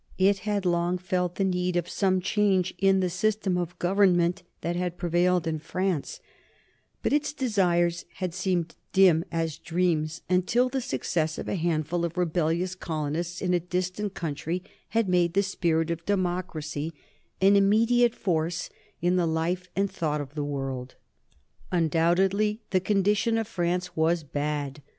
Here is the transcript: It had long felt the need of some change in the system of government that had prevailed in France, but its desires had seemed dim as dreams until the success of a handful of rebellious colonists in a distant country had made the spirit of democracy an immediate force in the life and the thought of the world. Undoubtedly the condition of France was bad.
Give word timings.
It 0.17 0.39
had 0.49 0.65
long 0.65 0.97
felt 0.97 1.35
the 1.35 1.43
need 1.43 1.75
of 1.75 1.87
some 1.87 2.21
change 2.21 2.73
in 2.79 3.01
the 3.01 3.07
system 3.11 3.55
of 3.55 3.77
government 3.77 4.41
that 4.61 4.75
had 4.75 4.97
prevailed 4.97 5.45
in 5.45 5.59
France, 5.59 6.19
but 7.03 7.13
its 7.13 7.33
desires 7.33 8.05
had 8.15 8.33
seemed 8.33 8.73
dim 8.93 9.23
as 9.31 9.59
dreams 9.59 10.23
until 10.27 10.69
the 10.69 10.81
success 10.81 11.37
of 11.37 11.47
a 11.47 11.53
handful 11.53 12.03
of 12.03 12.17
rebellious 12.17 12.73
colonists 12.73 13.43
in 13.43 13.53
a 13.53 13.59
distant 13.59 14.15
country 14.15 14.63
had 14.89 15.07
made 15.07 15.35
the 15.35 15.43
spirit 15.43 15.91
of 15.91 16.03
democracy 16.07 16.91
an 17.39 17.55
immediate 17.55 18.15
force 18.15 18.71
in 19.03 19.17
the 19.17 19.27
life 19.27 19.69
and 19.75 19.87
the 19.89 19.93
thought 19.93 20.19
of 20.19 20.33
the 20.33 20.43
world. 20.43 20.95
Undoubtedly 21.71 22.59
the 22.71 22.79
condition 22.79 23.37
of 23.37 23.47
France 23.47 23.95
was 23.95 24.23
bad. 24.23 24.81